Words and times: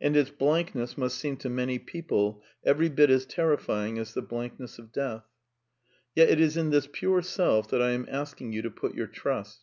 And 0.00 0.16
its 0.16 0.30
blankness 0.30 0.96
must 0.96 1.18
seem 1.18 1.36
to 1.36 1.50
many 1.50 1.78
peo 1.78 2.00
ple 2.00 2.42
every 2.64 2.88
bit 2.88 3.10
as 3.10 3.26
terrifying 3.26 3.98
as 3.98 4.14
the 4.14 4.22
blankness 4.22 4.78
of 4.78 4.92
death. 4.92 5.26
Yet 6.14 6.30
it 6.30 6.40
is 6.40 6.56
in 6.56 6.70
this 6.70 6.88
pure 6.90 7.20
self 7.20 7.68
that 7.68 7.82
I 7.82 7.90
am 7.90 8.08
asking 8.10 8.54
you 8.54 8.62
to 8.62 8.70
put 8.70 8.94
your 8.94 9.08
trust. 9.08 9.60